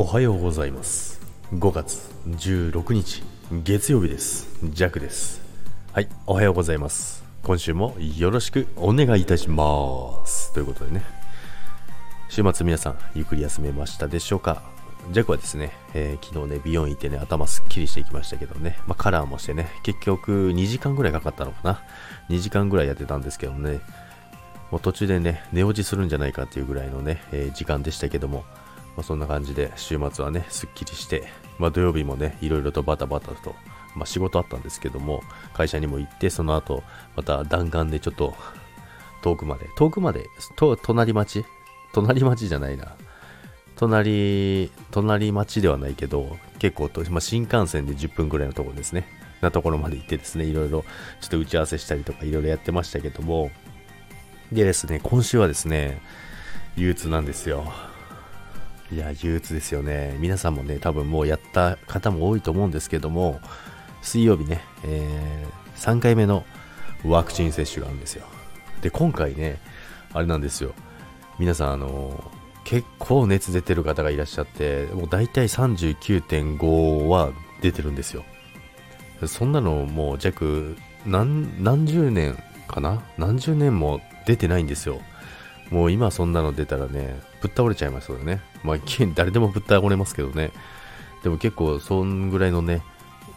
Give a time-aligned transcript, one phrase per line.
[0.00, 1.20] おはようございます。
[1.52, 3.24] 5月16日
[3.64, 4.46] 月曜日です。
[4.62, 5.42] ジャックです。
[5.92, 7.24] はいおはようございます。
[7.42, 10.52] 今週もよろしくお願いいたします。
[10.54, 11.02] ということでね。
[12.28, 14.62] 週末皆さんゆっくり休めましたでしょうか？
[15.10, 21.82] ジャックはですね、えー、昨日ね、美容院行ってね、頭すっきりしていきましたけどね、まあ、カラーもしてね、結局2時間ぐらいかかったのかな。
[22.28, 23.80] 2時間ぐらいやってたんですけどね、
[24.70, 28.44] もう途中でね、寝落ちするんじゃないかっていうぐらいのね、えー、時間でしたけども、
[28.98, 31.28] まあ、そんな感じで週末はね、すっきりして、
[31.60, 33.54] まあ、土曜日もね、いろいろとバタバタと、
[33.94, 35.22] まあ、仕事あったんですけども、
[35.54, 36.82] 会社にも行って、その後、
[37.14, 38.34] また弾丸でちょっと
[39.22, 41.44] 遠くまで、遠くまで、と隣町？
[41.92, 42.96] 隣町じゃないな。
[43.76, 49.06] 隣、隣町ではないけど、結構と、まあ、新幹線で10分ぐらいのところですね。
[49.40, 50.82] なところまで行ってですね、いろいろ
[51.20, 53.52] ちょっと打ち合わせしたりとかいろいろやってましたけども、
[54.50, 56.00] でですね、今週はですね、
[56.76, 57.72] 憂鬱なんですよ。
[58.90, 60.16] いや、憂鬱ですよね。
[60.18, 63.40] 皆さんもね、多分もうやった方も多いと思うんですけども、
[64.02, 66.44] 水曜日ね、えー、3回目の
[67.04, 68.24] ワクチン接種があるんですよ。
[68.80, 69.60] で、今回ね、
[70.14, 70.72] あれなんですよ。
[71.38, 72.30] 皆さん、あの、
[72.64, 78.24] 結構熱出てる方がいらっしゃって、もう大体39.5は出てるんですよ。
[79.26, 82.36] そんなのもう弱何何十年
[82.68, 83.02] かな？
[83.16, 85.00] 何十年も出てないんですよ。
[85.70, 88.40] もう今そんなの出たらね、ぶっ倒れちゃいますよね。
[88.62, 88.76] まあ、
[89.14, 90.50] 誰でもぶっ倒れますけどね。
[91.22, 92.82] でも結構、そんぐらいのね、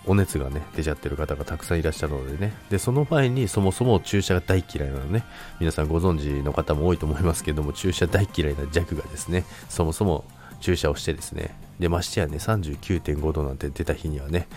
[0.05, 2.53] お熱がね、出ちゃってる方がたくさんいらっしゃるのでね。
[2.69, 5.23] で、その前にそもそも注射が大嫌いなのね。
[5.59, 10.23] 皆さんご存知の方も多いと思いますけども、注射大嫌いな弱がですね、そもそも
[10.59, 11.55] 注射をしてですね。
[11.79, 14.47] で、ましてやね、39.5度なんて出た日にはね、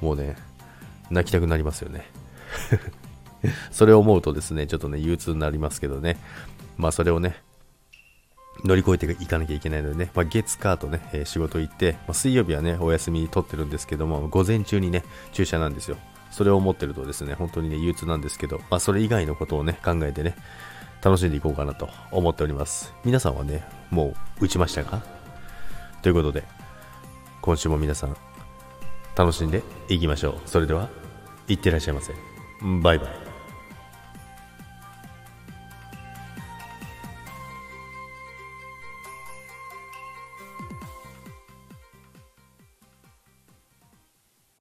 [0.00, 0.36] もうね、
[1.10, 2.10] 泣きたくなりますよね。
[3.70, 6.18] それを思うとですね、ちょっとね、憂鬱になりますけどね。
[6.76, 7.36] まあそれをね、
[8.64, 15.96] 乗り越えていかなきゃいけないのでね、まあ、月火とね、え、仕事行って、まあ、水曜日はね、お休み取ってるんですけども、午前中にね、注射なんですよ。
[16.32, 20.34] それを思ってるとですね、本当にね、憂鬱なんですけど、まあ、それ以外のことをね、考えてね、
[21.02, 22.92] 楽しんでいこうかなと思っております。
[23.04, 25.02] 皆さんはね、もう打ちましたか？
[26.02, 26.42] ということで、
[27.40, 28.16] 今週も皆さん、
[29.14, 30.40] 楽しんでいきましょう。
[30.46, 30.88] それでは、
[31.46, 32.12] いってらっしゃいませ。
[32.82, 33.27] バイバイ。